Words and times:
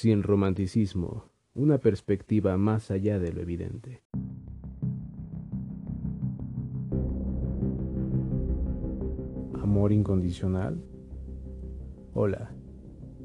Sin 0.00 0.22
romanticismo, 0.22 1.26
una 1.52 1.76
perspectiva 1.76 2.56
más 2.56 2.90
allá 2.90 3.18
de 3.18 3.34
lo 3.34 3.42
evidente. 3.42 4.02
Amor 9.60 9.92
incondicional. 9.92 10.82
Hola, 12.14 12.50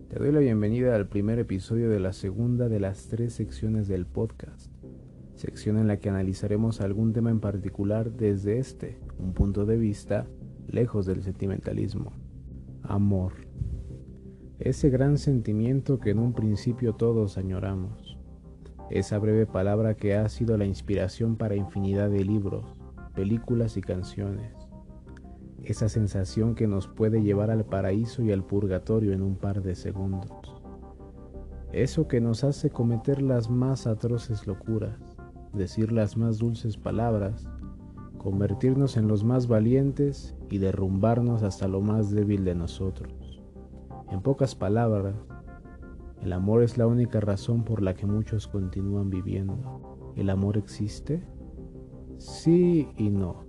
te 0.09 0.19
doy 0.19 0.33
la 0.33 0.39
bienvenida 0.39 0.97
al 0.97 1.07
primer 1.07 1.39
episodio 1.39 1.89
de 1.89 2.01
la 2.01 2.11
segunda 2.11 2.67
de 2.67 2.81
las 2.81 3.07
tres 3.07 3.31
secciones 3.31 3.87
del 3.87 4.05
podcast, 4.05 4.69
sección 5.35 5.77
en 5.77 5.87
la 5.87 6.01
que 6.01 6.09
analizaremos 6.09 6.81
algún 6.81 7.13
tema 7.13 7.29
en 7.29 7.39
particular 7.39 8.11
desde 8.11 8.57
este, 8.57 8.99
un 9.17 9.31
punto 9.31 9.65
de 9.65 9.77
vista 9.77 10.27
lejos 10.67 11.05
del 11.05 11.23
sentimentalismo. 11.23 12.11
Amor 12.83 13.31
ese 14.59 14.89
gran 14.89 15.17
sentimiento 15.17 15.99
que 15.99 16.11
en 16.11 16.19
un 16.19 16.33
principio 16.33 16.93
todos 16.93 17.37
añoramos, 17.37 18.17
esa 18.89 19.19
breve 19.19 19.45
palabra 19.45 19.95
que 19.95 20.15
ha 20.15 20.29
sido 20.29 20.57
la 20.57 20.65
inspiración 20.65 21.35
para 21.35 21.55
infinidad 21.55 22.09
de 22.09 22.23
libros, 22.23 22.65
películas 23.15 23.75
y 23.75 23.81
canciones, 23.81 24.53
esa 25.63 25.89
sensación 25.89 26.55
que 26.55 26.67
nos 26.67 26.87
puede 26.87 27.21
llevar 27.21 27.51
al 27.51 27.65
paraíso 27.65 28.21
y 28.23 28.31
al 28.31 28.45
purgatorio 28.45 29.11
en 29.11 29.23
un 29.23 29.35
par 29.35 29.61
de 29.61 29.75
segundos, 29.75 30.31
eso 31.73 32.07
que 32.07 32.21
nos 32.21 32.45
hace 32.45 32.69
cometer 32.69 33.21
las 33.21 33.49
más 33.49 33.87
atroces 33.87 34.47
locuras, 34.47 35.17
decir 35.51 35.91
las 35.91 36.15
más 36.15 36.37
dulces 36.37 36.77
palabras, 36.77 37.49
convertirnos 38.17 38.95
en 38.95 39.09
los 39.09 39.25
más 39.25 39.47
valientes 39.47 40.33
y 40.49 40.59
derrumbarnos 40.59 41.43
hasta 41.43 41.67
lo 41.67 41.81
más 41.81 42.11
débil 42.11 42.45
de 42.45 42.55
nosotros. 42.55 43.24
En 44.11 44.21
pocas 44.21 44.53
palabras, 44.53 45.15
el 46.21 46.31
amor 46.31 46.61
es 46.61 46.77
la 46.77 46.85
única 46.85 47.19
razón 47.19 47.63
por 47.63 47.81
la 47.81 47.95
que 47.95 48.05
muchos 48.05 48.47
continúan 48.47 49.09
viviendo. 49.09 50.13
¿El 50.15 50.29
amor 50.29 50.57
existe? 50.57 51.23
Sí 52.17 52.87
y 52.97 53.09
no. 53.09 53.43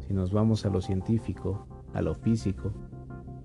Si 0.00 0.12
nos 0.12 0.32
vamos 0.32 0.66
a 0.66 0.68
lo 0.68 0.82
científico, 0.82 1.66
a 1.94 2.02
lo 2.02 2.14
físico, 2.14 2.72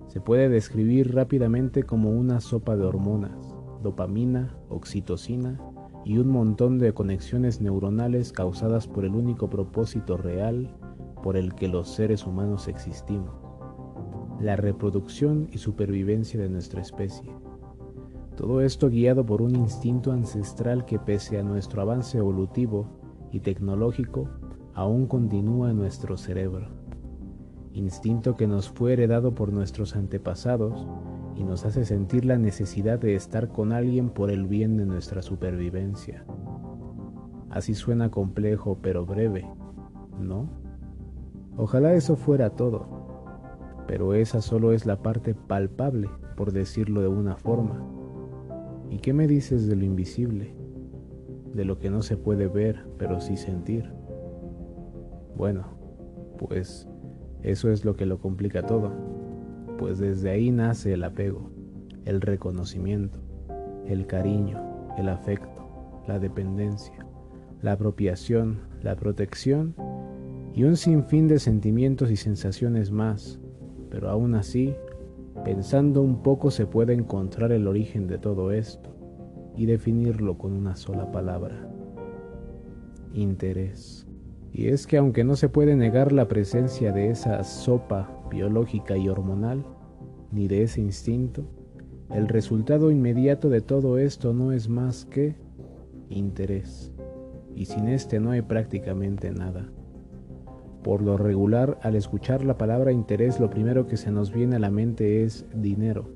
se 0.08 0.20
puede 0.20 0.48
describir 0.48 1.14
rápidamente 1.14 1.84
como 1.84 2.10
una 2.10 2.40
sopa 2.40 2.76
de 2.76 2.84
hormonas, 2.84 3.56
dopamina, 3.82 4.56
oxitocina 4.68 5.58
y 6.04 6.18
un 6.18 6.28
montón 6.28 6.78
de 6.78 6.92
conexiones 6.92 7.60
neuronales 7.60 8.32
causadas 8.32 8.86
por 8.86 9.04
el 9.04 9.14
único 9.14 9.48
propósito 9.48 10.18
real 10.18 10.76
por 11.22 11.36
el 11.36 11.54
que 11.54 11.68
los 11.68 11.88
seres 11.88 12.26
humanos 12.26 12.68
existimos 12.68 13.49
la 14.40 14.56
reproducción 14.56 15.48
y 15.52 15.58
supervivencia 15.58 16.40
de 16.40 16.48
nuestra 16.48 16.80
especie. 16.80 17.30
Todo 18.36 18.62
esto 18.62 18.88
guiado 18.88 19.26
por 19.26 19.42
un 19.42 19.54
instinto 19.54 20.12
ancestral 20.12 20.86
que 20.86 20.98
pese 20.98 21.38
a 21.38 21.42
nuestro 21.42 21.82
avance 21.82 22.16
evolutivo 22.16 22.86
y 23.32 23.40
tecnológico, 23.40 24.30
aún 24.72 25.06
continúa 25.06 25.70
en 25.70 25.76
nuestro 25.76 26.16
cerebro. 26.16 26.68
Instinto 27.74 28.36
que 28.36 28.46
nos 28.46 28.70
fue 28.70 28.94
heredado 28.94 29.34
por 29.34 29.52
nuestros 29.52 29.94
antepasados 29.94 30.86
y 31.36 31.44
nos 31.44 31.66
hace 31.66 31.84
sentir 31.84 32.24
la 32.24 32.38
necesidad 32.38 32.98
de 32.98 33.14
estar 33.14 33.48
con 33.48 33.72
alguien 33.72 34.08
por 34.08 34.30
el 34.30 34.46
bien 34.46 34.78
de 34.78 34.86
nuestra 34.86 35.20
supervivencia. 35.20 36.24
Así 37.50 37.74
suena 37.74 38.10
complejo 38.10 38.78
pero 38.80 39.04
breve, 39.04 39.46
¿no? 40.18 40.48
Ojalá 41.56 41.92
eso 41.92 42.16
fuera 42.16 42.50
todo 42.50 42.99
pero 43.90 44.14
esa 44.14 44.40
solo 44.40 44.72
es 44.72 44.86
la 44.86 45.02
parte 45.02 45.34
palpable, 45.34 46.08
por 46.36 46.52
decirlo 46.52 47.00
de 47.00 47.08
una 47.08 47.34
forma. 47.34 47.84
¿Y 48.88 48.98
qué 48.98 49.12
me 49.12 49.26
dices 49.26 49.66
de 49.66 49.74
lo 49.74 49.84
invisible? 49.84 50.54
De 51.54 51.64
lo 51.64 51.80
que 51.80 51.90
no 51.90 52.00
se 52.02 52.16
puede 52.16 52.46
ver, 52.46 52.86
pero 52.98 53.20
sí 53.20 53.36
sentir. 53.36 53.90
Bueno, 55.36 55.64
pues 56.38 56.88
eso 57.42 57.72
es 57.72 57.84
lo 57.84 57.96
que 57.96 58.06
lo 58.06 58.20
complica 58.20 58.64
todo, 58.64 58.92
pues 59.76 59.98
desde 59.98 60.30
ahí 60.30 60.52
nace 60.52 60.92
el 60.92 61.02
apego, 61.02 61.50
el 62.04 62.20
reconocimiento, 62.20 63.18
el 63.86 64.06
cariño, 64.06 64.92
el 64.98 65.08
afecto, 65.08 66.04
la 66.06 66.20
dependencia, 66.20 67.04
la 67.60 67.72
apropiación, 67.72 68.60
la 68.84 68.94
protección 68.94 69.74
y 70.54 70.62
un 70.62 70.76
sinfín 70.76 71.26
de 71.26 71.40
sentimientos 71.40 72.12
y 72.12 72.16
sensaciones 72.16 72.92
más 72.92 73.40
pero 73.90 74.08
aún 74.08 74.34
así, 74.34 74.74
pensando 75.44 76.02
un 76.02 76.22
poco 76.22 76.50
se 76.50 76.66
puede 76.66 76.94
encontrar 76.94 77.52
el 77.52 77.66
origen 77.66 78.06
de 78.06 78.18
todo 78.18 78.52
esto 78.52 78.90
y 79.56 79.66
definirlo 79.66 80.38
con 80.38 80.52
una 80.52 80.76
sola 80.76 81.10
palabra. 81.10 81.68
Interés. 83.12 84.06
Y 84.52 84.68
es 84.68 84.86
que 84.86 84.96
aunque 84.96 85.24
no 85.24 85.36
se 85.36 85.48
puede 85.48 85.76
negar 85.76 86.12
la 86.12 86.28
presencia 86.28 86.92
de 86.92 87.10
esa 87.10 87.42
sopa 87.44 88.10
biológica 88.30 88.96
y 88.96 89.08
hormonal, 89.08 89.64
ni 90.32 90.48
de 90.48 90.62
ese 90.62 90.80
instinto, 90.80 91.44
el 92.10 92.28
resultado 92.28 92.90
inmediato 92.90 93.48
de 93.48 93.60
todo 93.60 93.98
esto 93.98 94.32
no 94.32 94.52
es 94.52 94.68
más 94.68 95.04
que 95.04 95.36
interés. 96.08 96.92
Y 97.54 97.66
sin 97.66 97.88
este 97.88 98.20
no 98.20 98.30
hay 98.30 98.42
prácticamente 98.42 99.30
nada. 99.30 99.68
Por 100.82 101.02
lo 101.02 101.18
regular, 101.18 101.78
al 101.82 101.94
escuchar 101.94 102.44
la 102.44 102.56
palabra 102.56 102.90
interés, 102.90 103.38
lo 103.38 103.50
primero 103.50 103.86
que 103.86 103.98
se 103.98 104.10
nos 104.10 104.32
viene 104.32 104.56
a 104.56 104.60
la 104.60 104.70
mente 104.70 105.24
es 105.24 105.44
dinero. 105.54 106.08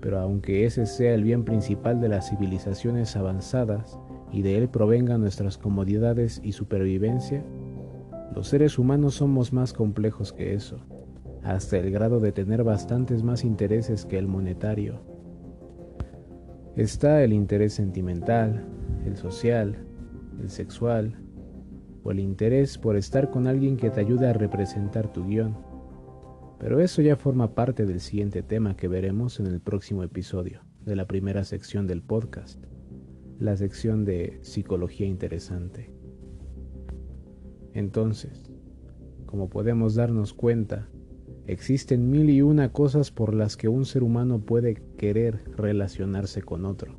Pero 0.00 0.18
aunque 0.18 0.64
ese 0.64 0.86
sea 0.86 1.14
el 1.14 1.24
bien 1.24 1.44
principal 1.44 2.00
de 2.00 2.08
las 2.08 2.30
civilizaciones 2.30 3.16
avanzadas 3.16 3.98
y 4.32 4.42
de 4.42 4.56
él 4.56 4.68
provengan 4.68 5.20
nuestras 5.20 5.58
comodidades 5.58 6.40
y 6.42 6.52
supervivencia, 6.52 7.44
los 8.34 8.48
seres 8.48 8.78
humanos 8.78 9.14
somos 9.16 9.52
más 9.52 9.72
complejos 9.72 10.32
que 10.32 10.54
eso, 10.54 10.78
hasta 11.42 11.76
el 11.76 11.90
grado 11.90 12.20
de 12.20 12.32
tener 12.32 12.64
bastantes 12.64 13.22
más 13.22 13.44
intereses 13.44 14.06
que 14.06 14.18
el 14.18 14.26
monetario. 14.26 15.00
Está 16.76 17.22
el 17.22 17.32
interés 17.32 17.74
sentimental, 17.74 18.64
el 19.06 19.16
social, 19.16 19.76
el 20.40 20.50
sexual, 20.50 21.23
o 22.04 22.12
el 22.12 22.20
interés 22.20 22.76
por 22.76 22.96
estar 22.96 23.30
con 23.30 23.46
alguien 23.46 23.76
que 23.78 23.90
te 23.90 24.00
ayude 24.00 24.28
a 24.28 24.34
representar 24.34 25.10
tu 25.12 25.26
guion. 25.26 25.56
Pero 26.60 26.80
eso 26.80 27.02
ya 27.02 27.16
forma 27.16 27.54
parte 27.54 27.86
del 27.86 28.00
siguiente 28.00 28.42
tema 28.42 28.76
que 28.76 28.88
veremos 28.88 29.40
en 29.40 29.46
el 29.46 29.60
próximo 29.60 30.02
episodio 30.02 30.60
de 30.84 30.96
la 30.96 31.06
primera 31.06 31.44
sección 31.44 31.86
del 31.86 32.02
podcast, 32.02 32.62
la 33.38 33.56
sección 33.56 34.04
de 34.04 34.38
psicología 34.42 35.06
interesante. 35.06 35.90
Entonces, 37.72 38.50
como 39.24 39.48
podemos 39.48 39.94
darnos 39.94 40.34
cuenta, 40.34 40.88
existen 41.46 42.10
mil 42.10 42.28
y 42.30 42.42
una 42.42 42.70
cosas 42.70 43.10
por 43.10 43.34
las 43.34 43.56
que 43.56 43.68
un 43.68 43.86
ser 43.86 44.02
humano 44.02 44.40
puede 44.40 44.74
querer 44.96 45.42
relacionarse 45.56 46.42
con 46.42 46.66
otro, 46.66 46.96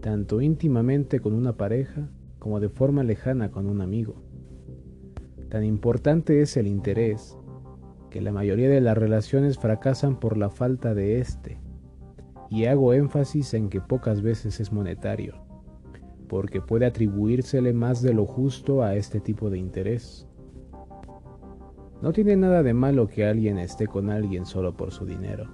tanto 0.00 0.40
íntimamente 0.42 1.18
con 1.18 1.32
una 1.32 1.56
pareja 1.56 2.10
como 2.48 2.60
de 2.60 2.70
forma 2.70 3.02
lejana 3.02 3.50
con 3.50 3.66
un 3.66 3.82
amigo. 3.82 4.14
Tan 5.50 5.64
importante 5.64 6.40
es 6.40 6.56
el 6.56 6.66
interés 6.66 7.36
que 8.08 8.22
la 8.22 8.32
mayoría 8.32 8.70
de 8.70 8.80
las 8.80 8.96
relaciones 8.96 9.58
fracasan 9.58 10.18
por 10.18 10.38
la 10.38 10.48
falta 10.48 10.94
de 10.94 11.18
este, 11.18 11.60
y 12.48 12.64
hago 12.64 12.94
énfasis 12.94 13.52
en 13.52 13.68
que 13.68 13.82
pocas 13.82 14.22
veces 14.22 14.60
es 14.60 14.72
monetario, 14.72 15.34
porque 16.26 16.62
puede 16.62 16.86
atribuírsele 16.86 17.74
más 17.74 18.00
de 18.00 18.14
lo 18.14 18.24
justo 18.24 18.82
a 18.82 18.94
este 18.94 19.20
tipo 19.20 19.50
de 19.50 19.58
interés. 19.58 20.26
No 22.00 22.14
tiene 22.14 22.34
nada 22.34 22.62
de 22.62 22.72
malo 22.72 23.08
que 23.08 23.26
alguien 23.26 23.58
esté 23.58 23.86
con 23.86 24.08
alguien 24.08 24.46
solo 24.46 24.74
por 24.74 24.90
su 24.90 25.04
dinero, 25.04 25.50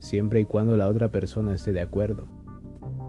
siempre 0.00 0.40
y 0.40 0.44
cuando 0.44 0.76
la 0.76 0.86
otra 0.86 1.10
persona 1.10 1.54
esté 1.54 1.72
de 1.72 1.80
acuerdo. 1.80 2.28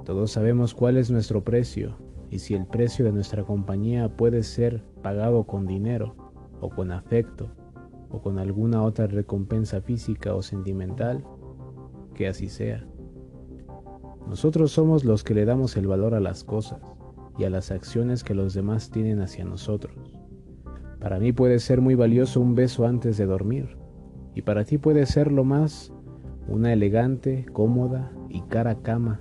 Todos 0.05 0.31
sabemos 0.31 0.73
cuál 0.73 0.95
es 0.95 1.11
nuestro 1.11 1.43
precio 1.43 1.97
y 2.31 2.39
si 2.39 2.55
el 2.55 2.65
precio 2.65 3.03
de 3.03 3.11
nuestra 3.11 3.43
compañía 3.43 4.15
puede 4.15 4.41
ser 4.43 4.81
pagado 5.03 5.43
con 5.43 5.67
dinero 5.67 6.15
o 6.61 6.69
con 6.69 6.91
afecto 6.91 7.51
o 8.09 8.21
con 8.21 8.39
alguna 8.39 8.83
otra 8.83 9.05
recompensa 9.05 9.81
física 9.81 10.33
o 10.33 10.41
sentimental, 10.41 11.25
que 12.15 12.27
así 12.27 12.47
sea. 12.47 12.87
Nosotros 14.27 14.71
somos 14.71 15.03
los 15.03 15.23
que 15.25 15.33
le 15.33 15.43
damos 15.43 15.75
el 15.75 15.87
valor 15.87 16.13
a 16.13 16.21
las 16.21 16.45
cosas 16.45 16.81
y 17.37 17.43
a 17.43 17.49
las 17.49 17.69
acciones 17.69 18.23
que 18.23 18.33
los 18.33 18.53
demás 18.53 18.91
tienen 18.91 19.19
hacia 19.19 19.43
nosotros. 19.43 19.93
Para 20.99 21.19
mí 21.19 21.33
puede 21.33 21.59
ser 21.59 21.81
muy 21.81 21.95
valioso 21.95 22.39
un 22.39 22.55
beso 22.55 22.85
antes 22.85 23.17
de 23.17 23.25
dormir 23.25 23.77
y 24.35 24.43
para 24.43 24.63
ti 24.63 24.77
puede 24.77 25.05
ser 25.05 25.31
lo 25.31 25.43
más 25.43 25.91
una 26.47 26.71
elegante, 26.71 27.45
cómoda 27.51 28.11
y 28.29 28.41
cara 28.41 28.81
cama 28.81 29.19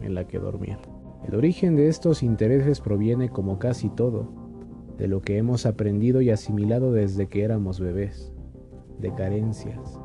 en 0.00 0.14
la 0.14 0.26
que 0.26 0.38
dormir. 0.38 0.78
El 1.26 1.34
origen 1.34 1.76
de 1.76 1.88
estos 1.88 2.22
intereses 2.22 2.80
proviene, 2.80 3.28
como 3.28 3.58
casi 3.58 3.88
todo, 3.90 4.28
de 4.96 5.08
lo 5.08 5.20
que 5.20 5.36
hemos 5.36 5.66
aprendido 5.66 6.20
y 6.20 6.30
asimilado 6.30 6.92
desde 6.92 7.28
que 7.28 7.42
éramos 7.42 7.80
bebés, 7.80 8.32
de 8.98 9.14
carencias, 9.14 10.00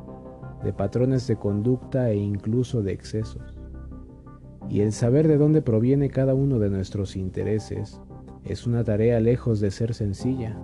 de 0.62 0.72
patrones 0.72 1.26
de 1.26 1.36
conducta 1.36 2.10
e 2.10 2.16
incluso 2.16 2.82
de 2.82 2.92
excesos. 2.92 3.58
Y 4.68 4.80
el 4.80 4.92
saber 4.92 5.28
de 5.28 5.36
dónde 5.36 5.62
proviene 5.62 6.08
cada 6.08 6.34
uno 6.34 6.58
de 6.58 6.70
nuestros 6.70 7.16
intereses 7.16 8.00
es 8.44 8.66
una 8.66 8.84
tarea 8.84 9.20
lejos 9.20 9.60
de 9.60 9.70
ser 9.70 9.94
sencilla, 9.94 10.58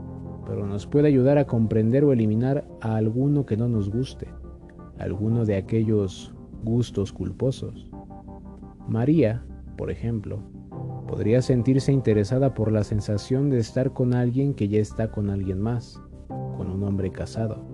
pero 0.47 0.67
nos 0.67 0.87
puede 0.87 1.09
ayudar 1.09 1.39
a 1.39 1.47
comprender 1.47 2.05
o 2.05 2.13
eliminar 2.13 2.67
a 2.81 2.97
alguno 2.97 3.47
que 3.47 3.57
no 3.57 3.69
nos 3.69 3.91
guste, 3.91 4.29
alguno 4.99 5.45
de 5.45 5.57
aquellos 5.57 6.35
gustos 6.63 7.13
culposos. 7.13 7.91
María, 8.89 9.45
por 9.81 9.91
ejemplo, 9.91 10.43
podría 11.09 11.41
sentirse 11.41 11.91
interesada 11.91 12.53
por 12.53 12.71
la 12.71 12.85
sensación 12.85 13.49
de 13.49 13.61
estar 13.61 13.95
con 13.95 14.13
alguien 14.13 14.53
que 14.53 14.69
ya 14.69 14.79
está 14.79 15.11
con 15.11 15.31
alguien 15.31 15.59
más, 15.59 15.99
con 16.29 16.71
un 16.71 16.83
hombre 16.83 17.11
casado. 17.11 17.65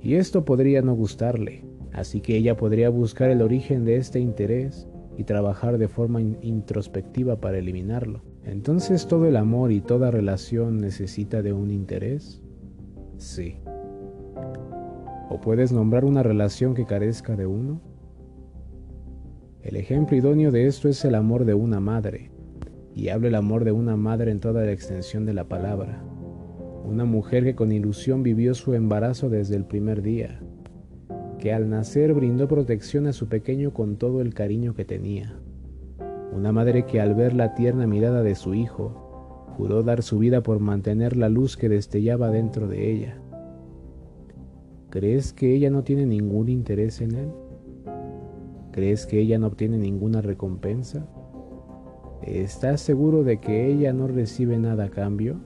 Y 0.00 0.14
esto 0.14 0.46
podría 0.46 0.80
no 0.80 0.94
gustarle, 0.94 1.66
así 1.92 2.22
que 2.22 2.38
ella 2.38 2.56
podría 2.56 2.88
buscar 2.88 3.28
el 3.28 3.42
origen 3.42 3.84
de 3.84 3.96
este 3.96 4.20
interés 4.20 4.88
y 5.18 5.24
trabajar 5.24 5.76
de 5.76 5.86
forma 5.86 6.22
introspectiva 6.22 7.38
para 7.42 7.58
eliminarlo. 7.58 8.22
Entonces, 8.44 9.06
¿todo 9.06 9.26
el 9.26 9.36
amor 9.36 9.70
y 9.70 9.82
toda 9.82 10.10
relación 10.10 10.78
necesita 10.78 11.42
de 11.42 11.52
un 11.52 11.70
interés? 11.70 12.42
Sí. 13.18 13.58
¿O 15.28 15.38
puedes 15.42 15.72
nombrar 15.72 16.06
una 16.06 16.22
relación 16.22 16.72
que 16.72 16.86
carezca 16.86 17.36
de 17.36 17.44
uno? 17.44 17.91
El 19.62 19.76
ejemplo 19.76 20.16
idóneo 20.16 20.50
de 20.50 20.66
esto 20.66 20.88
es 20.88 21.04
el 21.04 21.14
amor 21.14 21.44
de 21.44 21.54
una 21.54 21.78
madre, 21.78 22.32
y 22.96 23.10
hablo 23.10 23.28
el 23.28 23.36
amor 23.36 23.64
de 23.64 23.70
una 23.70 23.96
madre 23.96 24.32
en 24.32 24.40
toda 24.40 24.64
la 24.64 24.72
extensión 24.72 25.24
de 25.24 25.34
la 25.34 25.44
palabra. 25.44 26.02
Una 26.84 27.04
mujer 27.04 27.44
que 27.44 27.54
con 27.54 27.70
ilusión 27.70 28.24
vivió 28.24 28.54
su 28.54 28.74
embarazo 28.74 29.30
desde 29.30 29.54
el 29.54 29.64
primer 29.64 30.02
día, 30.02 30.40
que 31.38 31.52
al 31.52 31.70
nacer 31.70 32.12
brindó 32.12 32.48
protección 32.48 33.06
a 33.06 33.12
su 33.12 33.28
pequeño 33.28 33.72
con 33.72 33.98
todo 33.98 34.20
el 34.20 34.34
cariño 34.34 34.74
que 34.74 34.84
tenía. 34.84 35.38
Una 36.34 36.50
madre 36.50 36.84
que 36.84 37.00
al 37.00 37.14
ver 37.14 37.32
la 37.32 37.54
tierna 37.54 37.86
mirada 37.86 38.24
de 38.24 38.34
su 38.34 38.54
hijo, 38.54 39.46
juró 39.56 39.84
dar 39.84 40.02
su 40.02 40.18
vida 40.18 40.42
por 40.42 40.58
mantener 40.58 41.16
la 41.16 41.28
luz 41.28 41.56
que 41.56 41.68
destellaba 41.68 42.30
dentro 42.30 42.66
de 42.66 42.90
ella. 42.90 43.18
¿Crees 44.90 45.32
que 45.32 45.54
ella 45.54 45.70
no 45.70 45.84
tiene 45.84 46.04
ningún 46.04 46.48
interés 46.48 47.00
en 47.00 47.14
él? 47.14 47.28
¿Crees 48.72 49.04
que 49.04 49.20
ella 49.20 49.38
no 49.38 49.48
obtiene 49.48 49.76
ninguna 49.76 50.22
recompensa? 50.22 51.06
¿Estás 52.22 52.80
seguro 52.80 53.22
de 53.22 53.38
que 53.38 53.66
ella 53.66 53.92
no 53.92 54.08
recibe 54.08 54.58
nada 54.58 54.84
a 54.84 54.90
cambio? 54.90 55.40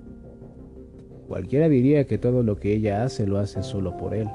Cualquiera 1.27 1.69
diría 1.69 2.07
que 2.07 2.19
todo 2.19 2.45
lo 2.45 2.61
que 2.61 2.73
ella 2.73 3.03
hace 3.03 3.27
lo 3.27 3.39
hace 3.39 3.65
solo 3.65 3.97
por 3.97 4.15
él, 4.15 4.29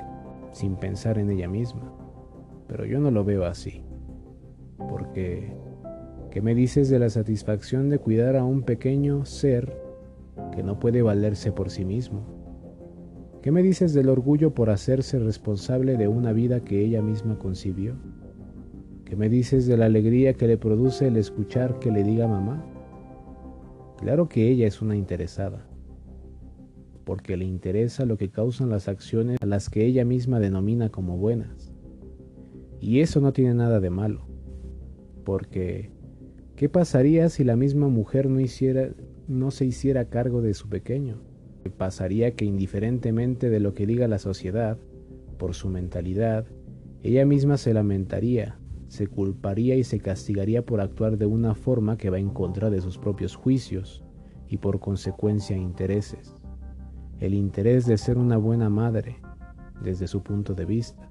sin 0.51 0.75
pensar 0.75 1.19
en 1.19 1.29
ella 1.29 1.47
misma. 1.47 1.93
Pero 2.67 2.85
yo 2.85 2.99
no 2.99 3.11
lo 3.11 3.23
veo 3.23 3.45
así. 3.45 3.81
Porque, 4.77 5.55
¿qué 6.29 6.41
me 6.41 6.53
dices 6.53 6.89
de 6.89 6.99
la 6.99 7.09
satisfacción 7.09 7.88
de 7.88 7.99
cuidar 7.99 8.35
a 8.35 8.43
un 8.43 8.63
pequeño 8.63 9.23
ser 9.23 9.81
que 10.53 10.63
no 10.63 10.79
puede 10.79 11.01
valerse 11.01 11.53
por 11.53 11.69
sí 11.69 11.85
mismo? 11.85 12.25
¿Qué 13.41 13.53
me 13.53 13.63
dices 13.63 13.93
del 13.93 14.09
orgullo 14.09 14.53
por 14.53 14.69
hacerse 14.69 15.17
responsable 15.17 15.95
de 15.95 16.09
una 16.09 16.33
vida 16.33 16.59
que 16.59 16.83
ella 16.83 17.01
misma 17.01 17.39
concibió? 17.39 17.95
¿Qué 19.12 19.18
me 19.18 19.28
dices 19.28 19.68
de 19.68 19.75
la 19.75 19.88
alegría 19.88 20.36
que 20.36 20.48
le 20.48 20.58
produce 20.58 21.08
el 21.08 21.18
escuchar 21.18 21.80
que 21.80 21.92
le 21.92 22.02
diga 22.02 22.30
mamá? 22.30 22.63
Claro 23.98 24.30
que 24.30 24.48
ella 24.50 24.66
es 24.66 24.81
una 24.81 24.96
interesada, 24.96 25.68
porque 27.04 27.36
le 27.36 27.44
interesa 27.44 28.06
lo 28.06 28.16
que 28.16 28.30
causan 28.30 28.69
las 28.69 28.88
acciones 28.88 29.38
a 29.42 29.46
las 29.46 29.69
que 29.69 29.86
ella 29.86 30.06
misma 30.06 30.40
denomina 30.40 30.88
como 30.88 31.18
buenas. 31.18 31.74
Y 32.80 33.02
eso 33.02 33.19
no 33.19 33.34
tiene 33.34 33.54
nada 33.54 33.81
de 33.81 33.90
malo, 33.90 34.28
porque 35.25 35.92
¿qué 36.56 36.69
pasaría 36.69 37.28
si 37.28 37.44
la 37.44 37.58
misma 37.58 37.90
mujer 37.90 38.30
no, 38.30 38.40
hiciera, 38.40 38.92
no 39.28 39.52
se 39.52 39.66
hiciera 39.66 40.06
cargo 40.06 40.42
de 40.42 40.54
su 40.54 40.69
pequeño? 40.69 41.18
Pasaría 41.78 42.31
que 42.31 42.46
indiferentemente 42.46 43.50
de 43.50 43.60
lo 43.60 43.74
que 43.74 43.86
diga 43.86 44.08
la 44.08 44.19
sociedad, 44.19 44.78
por 45.38 45.54
su 45.54 45.68
mentalidad, 45.68 46.46
ella 47.04 47.25
misma 47.25 47.58
se 47.58 47.74
lamentaría 47.74 48.61
se 48.91 49.07
culparía 49.07 49.77
y 49.77 49.85
se 49.85 50.01
castigaría 50.01 50.65
por 50.65 50.81
actuar 50.81 51.17
de 51.17 51.25
una 51.25 51.55
forma 51.55 51.95
que 51.95 52.09
va 52.09 52.19
en 52.19 52.29
contra 52.29 52.69
de 52.69 52.81
sus 52.81 52.97
propios 52.97 53.38
juicios 53.38 54.03
y 54.49 54.57
por 54.57 54.81
consecuencia 54.81 55.55
intereses. 55.55 56.35
El 57.21 57.33
interés 57.33 57.85
de 57.85 57.97
ser 57.97 58.17
una 58.17 58.35
buena 58.35 58.69
madre, 58.69 59.15
desde 59.81 60.07
su 60.07 60.21
punto 60.21 60.55
de 60.55 60.65
vista. 60.65 61.09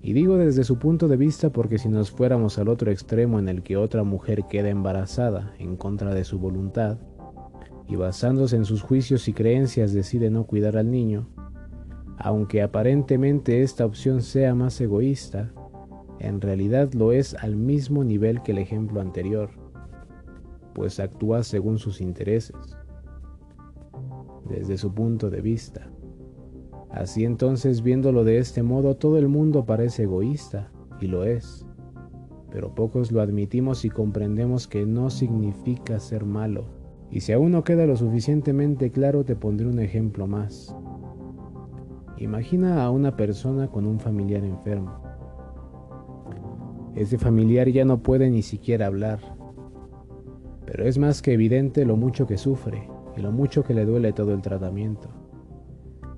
Y 0.00 0.12
digo 0.12 0.36
desde 0.36 0.62
su 0.62 0.78
punto 0.78 1.08
de 1.08 1.16
vista 1.16 1.50
porque 1.50 1.78
si 1.78 1.88
nos 1.88 2.12
fuéramos 2.12 2.58
al 2.58 2.68
otro 2.68 2.92
extremo 2.92 3.40
en 3.40 3.48
el 3.48 3.64
que 3.64 3.76
otra 3.76 4.04
mujer 4.04 4.44
queda 4.48 4.68
embarazada 4.68 5.52
en 5.58 5.74
contra 5.74 6.14
de 6.14 6.22
su 6.22 6.38
voluntad, 6.38 6.98
y 7.88 7.96
basándose 7.96 8.54
en 8.54 8.64
sus 8.64 8.82
juicios 8.82 9.26
y 9.26 9.32
creencias 9.32 9.92
decide 9.92 10.30
no 10.30 10.44
cuidar 10.44 10.76
al 10.76 10.92
niño, 10.92 11.28
aunque 12.18 12.62
aparentemente 12.62 13.62
esta 13.64 13.84
opción 13.84 14.22
sea 14.22 14.54
más 14.54 14.80
egoísta, 14.80 15.52
en 16.20 16.40
realidad 16.40 16.92
lo 16.92 17.12
es 17.12 17.34
al 17.34 17.56
mismo 17.56 18.04
nivel 18.04 18.42
que 18.42 18.52
el 18.52 18.58
ejemplo 18.58 19.00
anterior, 19.00 19.50
pues 20.74 21.00
actúa 21.00 21.42
según 21.42 21.78
sus 21.78 22.00
intereses, 22.00 22.76
desde 24.48 24.76
su 24.78 24.92
punto 24.94 25.30
de 25.30 25.40
vista. 25.40 25.90
Así 26.90 27.24
entonces, 27.24 27.82
viéndolo 27.82 28.24
de 28.24 28.38
este 28.38 28.62
modo, 28.62 28.96
todo 28.96 29.18
el 29.18 29.28
mundo 29.28 29.64
parece 29.64 30.02
egoísta, 30.04 30.70
y 31.00 31.06
lo 31.06 31.24
es, 31.24 31.64
pero 32.50 32.74
pocos 32.74 33.12
lo 33.12 33.20
admitimos 33.20 33.84
y 33.84 33.90
comprendemos 33.90 34.66
que 34.66 34.84
no 34.84 35.08
significa 35.08 35.98
ser 36.00 36.24
malo. 36.24 36.64
Y 37.10 37.20
si 37.20 37.32
aún 37.32 37.52
no 37.52 37.64
queda 37.64 37.86
lo 37.86 37.96
suficientemente 37.96 38.90
claro, 38.90 39.24
te 39.24 39.36
pondré 39.36 39.66
un 39.66 39.78
ejemplo 39.78 40.26
más. 40.26 40.76
Imagina 42.18 42.84
a 42.84 42.90
una 42.90 43.16
persona 43.16 43.68
con 43.68 43.86
un 43.86 43.98
familiar 43.98 44.44
enfermo. 44.44 45.09
Ese 46.94 47.18
familiar 47.18 47.68
ya 47.68 47.84
no 47.84 48.02
puede 48.02 48.30
ni 48.30 48.42
siquiera 48.42 48.86
hablar, 48.86 49.20
pero 50.66 50.84
es 50.84 50.98
más 50.98 51.22
que 51.22 51.32
evidente 51.32 51.84
lo 51.84 51.96
mucho 51.96 52.26
que 52.26 52.36
sufre 52.36 52.88
y 53.16 53.20
lo 53.20 53.32
mucho 53.32 53.64
que 53.64 53.74
le 53.74 53.84
duele 53.84 54.12
todo 54.12 54.32
el 54.34 54.42
tratamiento. 54.42 55.08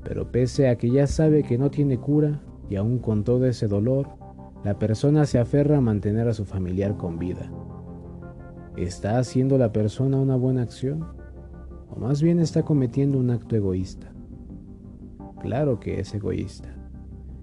Pero 0.05 0.31
pese 0.31 0.69
a 0.69 0.77
que 0.77 0.91
ya 0.91 1.07
sabe 1.07 1.43
que 1.43 1.59
no 1.59 1.71
tiene 1.71 1.99
cura 1.99 2.43
y 2.69 2.77
aún 2.77 2.99
con 2.99 3.25
todo 3.25 3.47
ese 3.47 3.69
dolor, 3.69 4.09
la 4.65 4.79
persona 4.79 5.27
se 5.27 5.39
aferra 5.39 5.79
a 5.79 5.81
mantener 5.81 6.29
a 6.29 6.35
su 6.35 6.45
familiar 6.45 6.97
con 6.97 7.19
vida. 7.19 7.51
¿Está 8.77 9.19
haciendo 9.19 9.59
la 9.59 9.73
persona 9.73 10.19
una 10.19 10.37
buena 10.37 10.63
acción? 10.63 11.07
¿O 11.91 11.99
más 11.99 12.23
bien 12.23 12.39
está 12.39 12.63
cometiendo 12.63 13.19
un 13.19 13.31
acto 13.31 13.57
egoísta? 13.57 14.13
Claro 15.41 15.81
que 15.81 16.01
es 16.01 16.15
egoísta. 16.15 16.69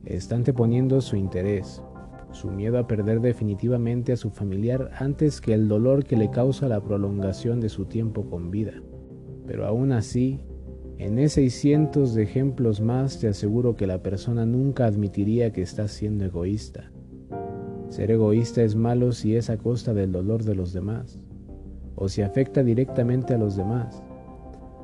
Está 0.05 0.35
anteponiendo 0.35 1.01
su 1.01 1.15
interés, 1.17 1.83
su 2.31 2.49
miedo 2.51 2.77
a 2.77 2.87
perder 2.87 3.21
definitivamente 3.21 4.11
a 4.11 4.17
su 4.17 4.29
familiar 4.29 4.91
antes 4.97 5.41
que 5.41 5.53
el 5.53 5.67
dolor 5.67 6.05
que 6.05 6.15
le 6.15 6.29
causa 6.29 6.67
la 6.67 6.81
prolongación 6.81 7.59
de 7.59 7.69
su 7.69 7.85
tiempo 7.85 8.29
con 8.29 8.51
vida. 8.51 8.73
Pero 9.47 9.65
aún 9.65 9.91
así, 9.91 10.39
en 10.99 11.17
ese 11.17 11.41
y 11.41 11.49
cientos 11.49 12.13
de 12.13 12.23
ejemplos 12.23 12.81
más 12.81 13.19
te 13.19 13.29
aseguro 13.29 13.75
que 13.75 13.87
la 13.87 14.03
persona 14.03 14.45
nunca 14.45 14.85
admitiría 14.85 15.51
que 15.51 15.61
está 15.61 15.87
siendo 15.87 16.25
egoísta. 16.25 16.91
Ser 17.89 18.11
egoísta 18.11 18.61
es 18.61 18.75
malo 18.75 19.11
si 19.11 19.35
es 19.35 19.49
a 19.49 19.57
costa 19.57 19.93
del 19.93 20.11
dolor 20.11 20.43
de 20.43 20.55
los 20.55 20.73
demás, 20.73 21.19
o 21.95 22.09
si 22.09 22.21
afecta 22.21 22.63
directamente 22.63 23.33
a 23.33 23.37
los 23.37 23.55
demás. 23.55 24.03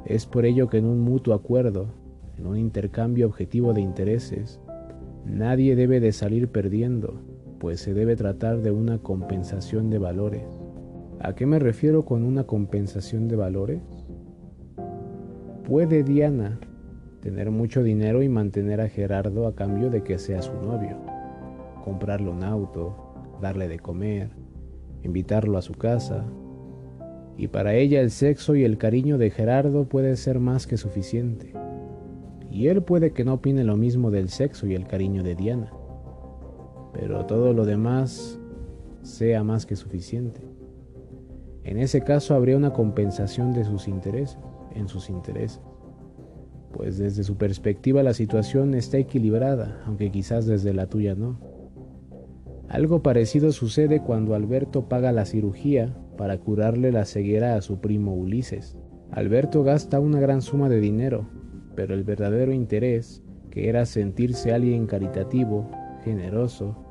Es 0.06 0.26
por 0.26 0.46
ello 0.46 0.70
que 0.70 0.78
en 0.78 0.86
un 0.86 1.02
mutuo 1.02 1.34
acuerdo, 1.34 1.94
en 2.38 2.48
un 2.48 2.58
intercambio 2.58 3.28
objetivo 3.28 3.74
de 3.74 3.82
intereses, 3.82 4.60
nadie 5.26 5.76
debe 5.76 6.00
de 6.00 6.12
salir 6.12 6.48
perdiendo, 6.48 7.22
pues 7.60 7.80
se 7.80 7.94
debe 7.94 8.16
tratar 8.16 8.62
de 8.62 8.72
una 8.72 8.98
compensación 9.00 9.90
de 9.90 9.98
valores. 9.98 10.44
¿A 11.20 11.34
qué 11.34 11.46
me 11.46 11.60
refiero 11.60 12.04
con 12.04 12.24
una 12.24 12.44
compensación 12.44 13.28
de 13.28 13.36
valores? 13.36 13.82
¿Puede 15.68 16.04
Diana 16.04 16.60
tener 17.22 17.50
mucho 17.50 17.82
dinero 17.82 18.22
y 18.22 18.30
mantener 18.30 18.82
a 18.82 18.90
Gerardo 18.90 19.48
a 19.48 19.56
cambio 19.56 19.90
de 19.90 20.04
que 20.04 20.20
sea 20.20 20.42
su 20.42 20.54
novio? 20.54 20.98
Comprarle 21.84 22.30
un 22.30 22.44
auto, 22.44 22.96
darle 23.42 23.68
de 23.68 23.80
comer, 23.80 24.30
invitarlo 25.04 25.58
a 25.58 25.62
su 25.62 25.74
casa. 25.74 26.26
Y 27.38 27.48
para 27.48 27.74
ella 27.74 28.02
el 28.02 28.12
sexo 28.12 28.56
y 28.56 28.64
el 28.64 28.78
cariño 28.78 29.18
de 29.18 29.30
Gerardo 29.30 29.86
puede 29.86 30.16
ser 30.18 30.40
más 30.40 30.68
que 30.68 30.78
suficiente. 30.78 31.54
Y 32.52 32.68
él 32.68 32.84
puede 32.84 33.12
que 33.12 33.26
no 33.26 33.34
opine 33.34 33.64
lo 33.64 33.76
mismo 33.76 34.12
del 34.12 34.30
sexo 34.30 34.68
y 34.68 34.76
el 34.76 34.88
cariño 34.88 35.24
de 35.24 35.36
Diana 35.36 35.72
pero 36.98 37.26
todo 37.26 37.54
lo 37.54 37.66
demás 37.66 38.40
sea 39.02 39.44
más 39.44 39.66
que 39.66 39.76
suficiente. 39.76 40.40
En 41.64 41.78
ese 41.78 42.02
caso 42.02 42.36
habría 42.36 42.56
una 42.56 42.74
compensación 42.74 43.54
de 43.54 43.66
sus 43.66 43.88
intereses, 43.88 44.38
en 44.74 44.88
sus 44.88 45.10
intereses, 45.10 45.62
pues 46.72 46.98
desde 46.98 47.24
su 47.24 47.38
perspectiva 47.38 48.02
la 48.02 48.14
situación 48.14 48.74
está 48.76 48.98
equilibrada, 48.98 49.82
aunque 49.86 50.10
quizás 50.10 50.46
desde 50.46 50.74
la 50.74 50.88
tuya 50.88 51.16
no. 51.16 51.40
Algo 52.70 53.04
parecido 53.04 53.52
sucede 53.52 54.02
cuando 54.02 54.34
Alberto 54.34 54.88
paga 54.88 55.12
la 55.12 55.26
cirugía 55.26 55.98
para 56.18 56.38
curarle 56.38 56.92
la 56.92 57.06
ceguera 57.06 57.56
a 57.56 57.62
su 57.62 57.80
primo 57.80 58.14
Ulises. 58.14 58.78
Alberto 59.12 59.64
gasta 59.64 60.00
una 60.00 60.20
gran 60.20 60.42
suma 60.42 60.70
de 60.70 60.80
dinero, 60.80 61.28
pero 61.76 61.94
el 61.94 62.04
verdadero 62.04 62.54
interés, 62.54 63.22
que 63.52 63.70
era 63.70 63.86
sentirse 63.86 64.54
alguien 64.54 64.88
caritativo, 64.88 65.70
generoso 66.04 66.85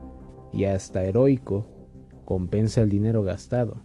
y 0.54 0.64
hasta 0.64 1.04
heroico, 1.04 1.66
compensa 2.24 2.82
el 2.82 2.88
dinero 2.88 3.22
gastado. 3.22 3.82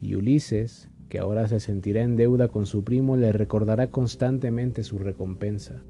Y 0.00 0.14
Ulises, 0.14 0.88
que 1.08 1.18
ahora 1.18 1.48
se 1.48 1.58
sentirá 1.58 2.02
en 2.02 2.16
deuda 2.16 2.48
con 2.48 2.64
su 2.64 2.84
primo, 2.84 3.16
le 3.16 3.32
recordará 3.32 3.90
constantemente 3.90 4.84
su 4.84 4.98
recompensa. 4.98 5.82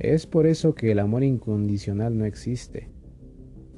Es 0.00 0.26
por 0.26 0.46
eso 0.46 0.74
que 0.74 0.90
el 0.90 0.98
amor 0.98 1.22
incondicional 1.22 2.18
no 2.18 2.24
existe, 2.24 2.90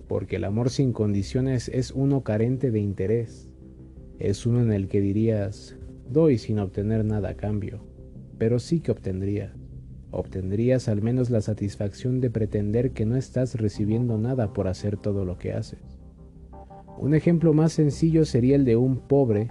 porque 0.09 0.37
el 0.37 0.45
amor 0.45 0.71
sin 0.71 0.93
condiciones 0.93 1.69
es 1.69 1.91
uno 1.91 2.23
carente 2.23 2.71
de 2.71 2.81
interés, 2.81 3.51
es 4.19 4.47
uno 4.47 4.63
en 4.63 4.73
el 4.73 4.89
que 4.89 5.03
dirías, 5.03 5.77
doy 6.09 6.39
sin 6.39 6.59
obtener 6.59 7.05
nada 7.05 7.31
a 7.31 7.37
cambio, 7.37 7.85
pero 8.39 8.59
sí 8.59 8.81
que 8.81 8.93
obtendrías. 8.93 9.63
Obtendrías 10.16 10.88
al 10.88 11.02
menos 11.02 11.28
la 11.30 11.40
satisfacción 11.40 12.21
de 12.21 12.30
pretender 12.30 12.92
que 12.92 13.04
no 13.04 13.16
estás 13.16 13.56
recibiendo 13.56 14.16
nada 14.16 14.52
por 14.52 14.68
hacer 14.68 14.97
todo 14.97 15.25
lo 15.25 15.38
que 15.38 15.52
haces. 15.52 15.99
Un 16.99 17.14
ejemplo 17.14 17.52
más 17.52 17.73
sencillo 17.73 18.25
sería 18.25 18.54
el 18.54 18.64
de 18.64 18.76
un 18.76 18.99
pobre 19.09 19.49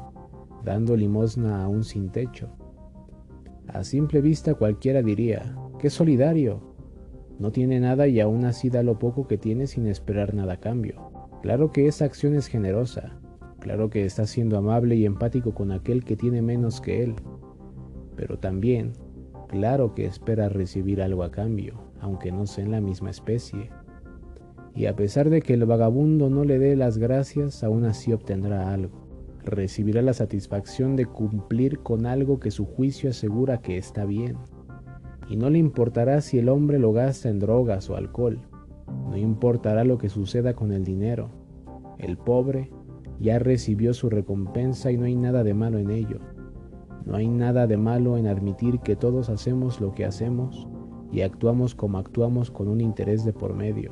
dando 0.64 0.96
limosna 0.96 1.62
a 1.62 1.68
un 1.68 1.84
sin 1.84 2.12
techo. 2.12 2.48
A 3.68 3.84
simple 3.84 4.22
vista 4.22 4.54
cualquiera 4.54 5.04
diría, 5.04 5.54
qué 5.80 5.90
solidario. 5.90 6.62
No 7.40 7.52
tiene 7.52 7.82
nada 7.82 8.08
y 8.08 8.22
aún 8.22 8.46
así 8.46 8.70
da 8.70 8.84
lo 8.84 9.00
poco 9.00 9.28
que 9.28 9.38
tiene 9.38 9.68
sin 9.68 9.86
esperar 9.86 10.34
nada 10.34 10.54
a 10.54 10.60
cambio. 10.62 11.12
Claro 11.42 11.74
que 11.74 11.88
esa 11.88 12.06
acción 12.06 12.36
es 12.36 12.48
generosa, 12.48 13.20
claro 13.60 13.90
que 13.90 14.06
está 14.06 14.26
siendo 14.26 14.58
amable 14.58 14.96
y 14.96 15.06
empático 15.06 15.54
con 15.54 15.74
aquel 15.74 16.06
que 16.06 16.16
tiene 16.16 16.42
menos 16.42 16.80
que 16.80 17.04
él, 17.04 17.16
pero 18.16 18.40
también, 18.40 18.94
claro 19.54 19.94
que 19.94 20.08
espera 20.08 20.50
recibir 20.50 21.00
algo 21.00 21.22
a 21.22 21.30
cambio, 21.30 21.76
aunque 22.02 22.32
no 22.32 22.48
sea 22.48 22.66
en 22.66 22.72
la 22.72 22.82
misma 22.82 23.12
especie. 23.12 23.70
Y 24.74 24.88
a 24.88 24.96
pesar 24.96 25.30
de 25.30 25.44
que 25.44 25.54
el 25.54 25.66
vagabundo 25.66 26.32
no 26.32 26.44
le 26.44 26.58
dé 26.58 26.76
las 26.76 26.98
gracias, 26.98 27.64
aún 27.64 27.86
así 27.86 28.12
obtendrá 28.12 28.74
algo 28.74 29.04
recibirá 29.46 30.02
la 30.02 30.14
satisfacción 30.14 30.96
de 30.96 31.06
cumplir 31.06 31.80
con 31.80 32.06
algo 32.06 32.40
que 32.40 32.52
su 32.52 32.66
juicio 32.66 33.10
asegura 33.10 33.62
que 33.62 33.78
está 33.78 34.06
bien. 34.06 34.38
Y 35.30 35.36
no 35.36 35.50
le 35.50 35.60
importará 35.60 36.22
si 36.22 36.40
el 36.40 36.50
hombre 36.50 36.80
lo 36.80 36.92
gasta 36.94 37.30
en 37.30 37.40
drogas 37.40 37.90
o 37.90 37.96
alcohol. 37.96 38.40
No 39.10 39.18
importará 39.18 39.84
lo 39.84 39.98
que 39.98 40.10
suceda 40.10 40.54
con 40.54 40.72
el 40.72 40.84
dinero. 40.84 41.30
El 41.98 42.18
pobre 42.18 42.72
ya 43.20 43.40
recibió 43.40 43.94
su 43.94 44.10
recompensa 44.10 44.92
y 44.92 44.98
no 44.98 45.06
hay 45.06 45.16
nada 45.16 45.44
de 45.44 45.54
malo 45.54 45.78
en 45.78 45.92
ello. 45.92 46.20
No 47.06 47.18
hay 47.18 47.28
nada 47.28 47.68
de 47.68 47.78
malo 47.78 48.18
en 48.18 48.28
admitir 48.28 48.80
que 48.80 48.96
todos 48.96 49.30
hacemos 49.30 49.82
lo 49.82 49.94
que 49.94 50.06
hacemos 50.06 50.68
y 51.12 51.22
actuamos 51.22 51.76
como 51.76 51.98
actuamos 51.98 52.50
con 52.50 52.68
un 52.68 52.82
interés 52.82 53.26
de 53.26 53.34
por 53.34 53.54
medio. 53.54 53.92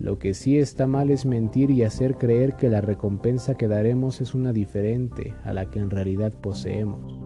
Lo 0.00 0.18
que 0.18 0.34
sí 0.34 0.58
está 0.58 0.86
mal 0.86 1.10
es 1.10 1.24
mentir 1.24 1.70
y 1.70 1.84
hacer 1.84 2.16
creer 2.16 2.56
que 2.56 2.68
la 2.68 2.80
recompensa 2.80 3.54
que 3.54 3.68
daremos 3.68 4.20
es 4.20 4.34
una 4.34 4.52
diferente 4.52 5.34
a 5.44 5.52
la 5.52 5.70
que 5.70 5.78
en 5.78 5.90
realidad 5.90 6.32
poseemos, 6.32 7.20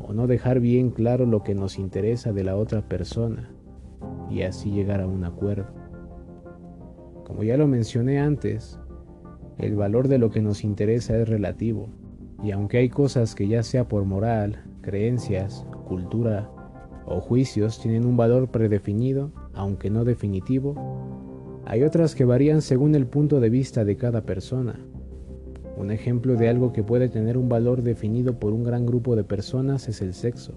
o 0.00 0.12
no 0.12 0.26
dejar 0.26 0.60
bien 0.60 0.90
claro 0.90 1.26
lo 1.26 1.42
que 1.42 1.54
nos 1.54 1.78
interesa 1.78 2.32
de 2.32 2.42
la 2.42 2.56
otra 2.56 2.88
persona 2.88 3.50
y 4.28 4.42
así 4.42 4.72
llegar 4.72 5.00
a 5.00 5.06
un 5.06 5.24
acuerdo. 5.24 5.68
Como 7.24 7.44
ya 7.44 7.56
lo 7.56 7.68
mencioné 7.68 8.18
antes, 8.18 8.80
el 9.58 9.76
valor 9.76 10.08
de 10.08 10.18
lo 10.18 10.30
que 10.30 10.42
nos 10.42 10.64
interesa 10.64 11.16
es 11.16 11.28
relativo, 11.28 11.88
y 12.42 12.50
aunque 12.50 12.78
hay 12.78 12.88
cosas 12.88 13.34
que 13.34 13.48
ya 13.48 13.62
sea 13.62 13.88
por 13.88 14.04
moral, 14.04 14.62
creencias, 14.82 15.66
cultura 15.86 16.50
o 17.06 17.20
juicios 17.20 17.80
tienen 17.80 18.04
un 18.04 18.16
valor 18.16 18.48
predefinido, 18.48 19.32
aunque 19.54 19.90
no 19.90 20.04
definitivo, 20.04 20.74
hay 21.64 21.82
otras 21.82 22.14
que 22.14 22.24
varían 22.24 22.62
según 22.62 22.94
el 22.94 23.06
punto 23.06 23.40
de 23.40 23.50
vista 23.50 23.84
de 23.84 23.96
cada 23.96 24.22
persona. 24.22 24.78
Un 25.76 25.90
ejemplo 25.90 26.36
de 26.36 26.48
algo 26.48 26.72
que 26.72 26.82
puede 26.82 27.08
tener 27.08 27.36
un 27.36 27.48
valor 27.48 27.82
definido 27.82 28.38
por 28.38 28.52
un 28.52 28.64
gran 28.64 28.86
grupo 28.86 29.16
de 29.16 29.24
personas 29.24 29.88
es 29.88 30.00
el 30.00 30.14
sexo. 30.14 30.54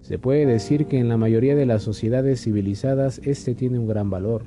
Se 0.00 0.18
puede 0.18 0.46
decir 0.46 0.86
que 0.86 0.98
en 0.98 1.08
la 1.08 1.16
mayoría 1.16 1.56
de 1.56 1.66
las 1.66 1.82
sociedades 1.82 2.42
civilizadas 2.42 3.20
este 3.24 3.54
tiene 3.54 3.78
un 3.78 3.86
gran 3.86 4.08
valor, 4.08 4.44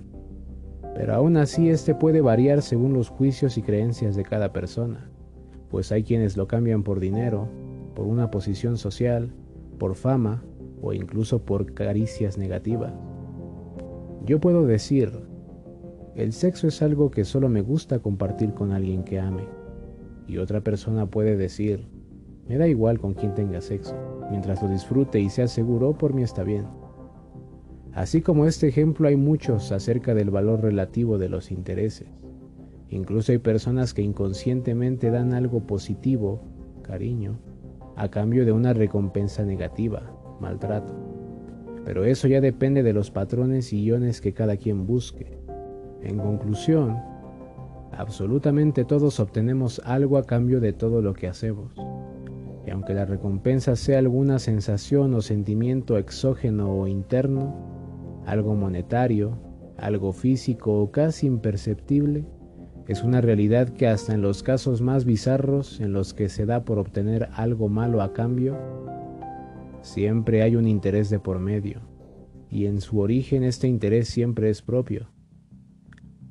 pero 0.95 1.13
aún 1.15 1.37
así 1.37 1.69
este 1.69 1.95
puede 1.95 2.21
variar 2.21 2.61
según 2.61 2.93
los 2.93 3.09
juicios 3.09 3.57
y 3.57 3.61
creencias 3.61 4.15
de 4.15 4.23
cada 4.23 4.51
persona, 4.51 5.09
pues 5.69 5.91
hay 5.91 6.03
quienes 6.03 6.37
lo 6.37 6.47
cambian 6.47 6.83
por 6.83 6.99
dinero, 6.99 7.47
por 7.95 8.05
una 8.05 8.31
posición 8.31 8.77
social, 8.77 9.31
por 9.77 9.95
fama 9.95 10.43
o 10.81 10.93
incluso 10.93 11.43
por 11.43 11.73
caricias 11.73 12.37
negativas. 12.37 12.93
Yo 14.25 14.39
puedo 14.39 14.65
decir, 14.65 15.11
el 16.15 16.33
sexo 16.33 16.67
es 16.67 16.81
algo 16.81 17.11
que 17.11 17.23
solo 17.23 17.49
me 17.49 17.61
gusta 17.61 17.99
compartir 17.99 18.53
con 18.53 18.71
alguien 18.71 19.03
que 19.03 19.19
ame. 19.19 19.43
Y 20.27 20.37
otra 20.37 20.61
persona 20.61 21.05
puede 21.05 21.37
decir, 21.37 21.87
me 22.47 22.57
da 22.57 22.67
igual 22.67 22.99
con 22.99 23.13
quien 23.13 23.33
tenga 23.35 23.61
sexo, 23.61 23.95
mientras 24.29 24.61
lo 24.61 24.69
disfrute 24.69 25.19
y 25.19 25.29
sea 25.29 25.47
seguro, 25.47 25.97
por 25.97 26.13
mí 26.13 26.23
está 26.23 26.43
bien. 26.43 26.65
Así 27.93 28.21
como 28.21 28.45
este 28.45 28.67
ejemplo 28.67 29.07
hay 29.07 29.15
muchos 29.15 29.71
acerca 29.71 30.13
del 30.13 30.29
valor 30.29 30.61
relativo 30.61 31.17
de 31.17 31.29
los 31.29 31.51
intereses. 31.51 32.07
Incluso 32.89 33.31
hay 33.31 33.37
personas 33.37 33.93
que 33.93 34.01
inconscientemente 34.01 35.11
dan 35.11 35.33
algo 35.33 35.61
positivo, 35.67 36.41
cariño, 36.81 37.39
a 37.95 38.09
cambio 38.09 38.45
de 38.45 38.51
una 38.51 38.73
recompensa 38.73 39.43
negativa, 39.43 40.01
maltrato. 40.39 40.93
Pero 41.85 42.03
eso 42.03 42.27
ya 42.27 42.41
depende 42.41 42.81
de 42.81 42.93
los 42.93 43.11
patrones 43.11 43.73
y 43.73 43.81
guiones 43.83 44.21
que 44.21 44.33
cada 44.33 44.57
quien 44.57 44.87
busque. 44.87 45.37
En 46.01 46.17
conclusión, 46.17 46.97
absolutamente 47.91 48.85
todos 48.85 49.19
obtenemos 49.19 49.81
algo 49.85 50.17
a 50.17 50.23
cambio 50.23 50.59
de 50.59 50.73
todo 50.73 51.01
lo 51.01 51.13
que 51.13 51.27
hacemos. 51.27 51.73
Y 52.65 52.71
aunque 52.71 52.93
la 52.93 53.05
recompensa 53.05 53.75
sea 53.75 53.99
alguna 53.99 54.39
sensación 54.39 55.13
o 55.13 55.21
sentimiento 55.21 55.97
exógeno 55.97 56.71
o 56.71 56.87
interno, 56.87 58.23
algo 58.25 58.55
monetario, 58.55 59.37
algo 59.77 60.11
físico 60.11 60.81
o 60.81 60.91
casi 60.91 61.27
imperceptible, 61.27 62.25
es 62.89 63.03
una 63.03 63.21
realidad 63.21 63.69
que 63.69 63.87
hasta 63.87 64.13
en 64.13 64.21
los 64.21 64.43
casos 64.43 64.81
más 64.81 65.05
bizarros 65.05 65.79
en 65.79 65.93
los 65.93 66.13
que 66.13 66.27
se 66.27 66.45
da 66.45 66.65
por 66.65 66.77
obtener 66.77 67.29
algo 67.33 67.69
malo 67.69 68.01
a 68.01 68.11
cambio, 68.11 68.57
siempre 69.81 70.41
hay 70.41 70.57
un 70.57 70.67
interés 70.67 71.09
de 71.09 71.19
por 71.19 71.39
medio, 71.39 71.79
y 72.49 72.65
en 72.65 72.81
su 72.81 72.99
origen 72.99 73.43
este 73.43 73.69
interés 73.69 74.09
siempre 74.09 74.49
es 74.49 74.61
propio 74.61 75.07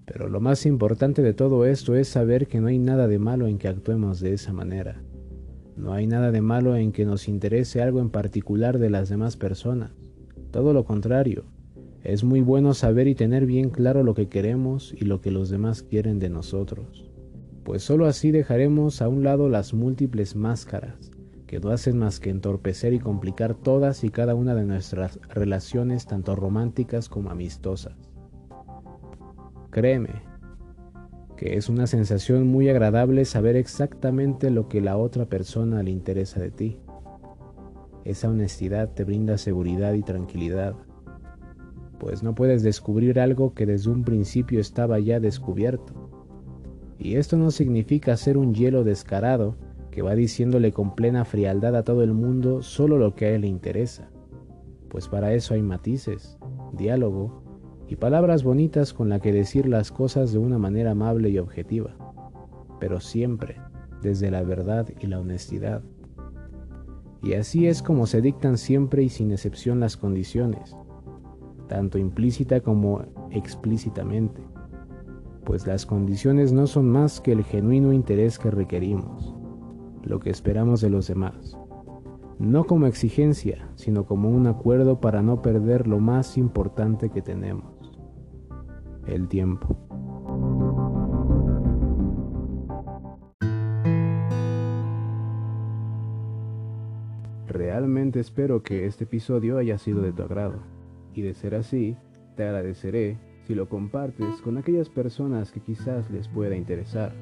pero 0.09 0.31
lo 0.31 0.41
más 0.41 0.65
importante 0.65 1.21
de 1.21 1.35
todo 1.35 1.67
esto 1.67 1.95
es 1.95 2.09
saber 2.09 2.47
que 2.47 2.63
no 2.63 2.69
hay 2.69 2.79
nada 2.79 3.09
de 3.09 3.19
malo 3.19 3.47
en 3.47 3.59
que 3.59 3.69
actuemos 3.69 4.21
de 4.21 4.33
esa 4.33 4.55
manera. 4.55 5.03
No 5.77 5.93
hay 5.93 6.07
nada 6.07 6.33
de 6.33 6.41
malo 6.41 6.77
en 6.77 6.93
que 6.93 7.05
nos 7.05 7.29
interese 7.29 7.83
algo 7.83 8.01
en 8.01 8.09
particular 8.09 8.79
de 8.79 8.89
las 8.89 9.11
demás 9.11 9.37
personas. 9.37 9.91
Todo 10.51 10.73
lo 10.73 10.87
contrario, 10.87 11.45
es 12.09 12.25
muy 12.25 12.41
bueno 12.41 12.73
saber 12.73 13.07
y 13.07 13.15
tener 13.15 13.45
bien 13.45 13.69
claro 13.69 14.03
lo 14.03 14.15
que 14.15 14.31
queremos 14.31 14.95
y 14.99 15.05
lo 15.05 15.21
que 15.21 15.31
los 15.31 15.51
demás 15.51 15.83
quieren 15.83 16.19
de 16.19 16.31
nosotros. 16.31 17.11
Pues 17.65 17.83
sólo 17.83 18.07
así 18.07 18.31
dejaremos 18.31 19.03
a 19.03 19.09
un 19.09 19.25
lado 19.25 19.51
las 19.51 19.75
múltiples 19.75 20.35
máscaras 20.35 21.11
que 21.47 21.61
no 21.61 21.69
hacen 21.69 21.99
más 21.99 22.19
que 22.19 22.31
entorpecer 22.31 22.95
y 22.95 22.99
complicar 22.99 23.55
todas 23.55 24.05
y 24.05 24.09
cada 24.09 24.35
una 24.35 24.55
de 24.55 24.65
nuestras 24.65 25.21
relaciones 25.29 26.07
tanto 26.07 26.35
románticas 26.35 27.11
como 27.11 27.31
amistosas. 27.31 27.95
Créeme, 29.71 30.23
que 31.37 31.59
es 31.59 31.69
una 31.69 31.87
sensación 31.87 32.47
muy 32.47 32.71
agradable 32.71 33.27
saber 33.27 33.55
exactamente 33.55 34.51
lo 34.51 34.67
que 34.69 34.81
la 34.81 34.97
otra 34.97 35.27
persona 35.27 35.83
le 35.83 35.91
interesa 35.91 36.41
de 36.41 36.51
ti. 36.51 36.79
Esa 38.07 38.31
honestidad 38.31 38.95
te 38.95 39.05
brinda 39.05 39.37
seguridad 39.37 39.93
y 39.93 40.03
tranquilidad, 40.03 40.75
pues 41.99 42.23
no 42.23 42.35
puedes 42.35 42.63
descubrir 42.63 43.21
algo 43.21 43.55
que 43.55 43.67
desde 43.67 43.91
un 43.91 44.05
principio 44.05 44.61
estaba 44.61 44.99
ya 44.99 45.21
descubierto. 45.21 45.93
Y 46.99 47.17
esto 47.17 47.37
no 47.37 47.51
significa 47.51 48.17
ser 48.17 48.37
un 48.37 48.55
hielo 48.55 48.85
descarado 48.85 49.57
que 49.91 50.03
va 50.03 50.15
diciéndole 50.15 50.73
con 50.73 50.95
plena 50.95 51.25
frialdad 51.25 51.77
a 51.77 51.85
todo 51.85 52.03
el 52.03 52.13
mundo 52.13 52.63
solo 52.63 52.99
lo 52.99 53.15
que 53.15 53.27
a 53.27 53.31
él 53.31 53.43
le 53.43 53.49
interesa, 53.49 54.11
pues 54.89 55.09
para 55.09 55.33
eso 55.35 55.55
hay 55.55 55.63
matices, 55.63 56.39
diálogo 56.73 57.43
y 57.89 57.97
palabras 57.97 58.43
bonitas 58.43 58.93
con 58.93 59.09
la 59.09 59.21
que 59.21 59.33
decir 59.33 59.67
las 59.67 59.91
cosas 59.91 60.33
de 60.33 60.39
una 60.39 60.59
manera 60.59 60.93
amable 60.93 61.31
y 61.31 61.39
objetiva, 61.39 61.97
pero 62.79 63.01
siempre 63.01 63.57
desde 64.03 64.31
la 64.31 64.43
verdad 64.43 64.89
y 65.01 65.07
la 65.07 65.21
honestidad. 65.21 65.83
Y 67.23 67.33
así 67.35 67.67
es 67.67 67.83
como 67.83 68.07
se 68.07 68.21
dictan 68.21 68.59
siempre 68.59 69.03
y 69.03 69.09
sin 69.09 69.33
excepción 69.33 69.81
las 69.81 69.97
condiciones, 69.97 70.77
tanto 71.69 71.99
implícita 71.99 72.61
como 72.61 73.03
explícitamente, 73.31 74.43
pues 75.45 75.67
las 75.67 75.87
condiciones 75.87 76.53
no 76.53 76.67
son 76.67 76.91
más 76.91 77.21
que 77.21 77.33
el 77.33 77.45
genuino 77.45 77.93
interés 77.93 78.39
que 78.39 78.51
requerimos, 78.51 79.35
lo 80.03 80.19
que 80.21 80.31
esperamos 80.31 80.81
de 80.81 80.91
los 80.91 81.07
demás, 81.07 81.57
no 82.39 82.65
como 82.65 82.87
exigencia, 82.87 83.69
sino 83.75 84.07
como 84.07 84.29
un 84.31 84.47
acuerdo 84.47 85.01
para 85.01 85.23
no 85.23 85.43
perder 85.43 85.87
lo 85.87 86.01
más 86.01 86.37
importante 86.37 87.11
que 87.11 87.23
tenemos, 87.23 87.93
el 89.07 89.29
tiempo. 89.29 89.77
Realmente 97.47 98.21
espero 98.21 98.63
que 98.63 98.87
este 98.87 99.05
episodio 99.05 99.57
haya 99.57 99.79
sido 99.79 100.03
de 100.03 100.13
tu 100.13 100.23
agrado, 100.23 100.59
y 101.15 101.23
de 101.23 101.35
ser 101.35 101.55
así, 101.55 101.97
te 102.37 102.45
agradeceré 102.45 103.19
si 103.47 103.55
lo 103.55 103.69
compartes 103.69 104.41
con 104.43 104.59
aquellas 104.59 104.89
personas 104.89 105.53
que 105.53 105.61
quizás 105.61 106.11
les 106.11 106.29
pueda 106.29 106.57
interesar. 106.57 107.13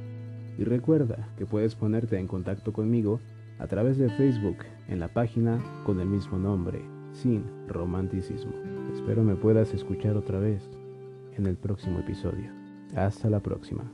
Y 0.59 0.65
recuerda 0.65 1.29
que 1.37 1.47
puedes 1.47 1.75
ponerte 1.75 2.19
en 2.19 2.27
contacto 2.27 2.73
conmigo 2.73 3.21
a 3.59 3.67
través 3.67 3.99
de 3.99 4.11
Facebook 4.11 4.59
en 4.89 5.01
la 5.01 5.09
página 5.09 5.63
con 5.85 6.01
el 6.01 6.09
mismo 6.09 6.39
nombre, 6.39 6.83
sin 7.13 7.45
romanticismo. 7.69 8.53
Espero 8.93 9.23
me 9.23 9.37
puedas 9.37 9.73
escuchar 9.73 10.17
otra 10.17 10.39
vez 10.39 10.69
en 11.37 11.47
el 11.47 11.57
próximo 11.57 12.01
episodio. 12.01 12.51
Hasta 12.95 13.31
la 13.31 13.41
próxima. 13.41 13.85